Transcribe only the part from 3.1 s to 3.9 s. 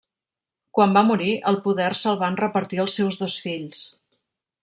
dos fills.